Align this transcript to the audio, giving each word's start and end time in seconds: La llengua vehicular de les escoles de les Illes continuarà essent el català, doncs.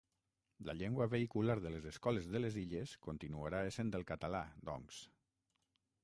La 0.67 0.73
llengua 0.77 1.05
vehicular 1.09 1.55
de 1.65 1.73
les 1.73 1.85
escoles 1.91 2.29
de 2.35 2.41
les 2.41 2.57
Illes 2.61 2.93
continuarà 3.07 3.59
essent 3.67 3.93
el 3.99 4.05
català, 4.13 4.41
doncs. 4.71 5.03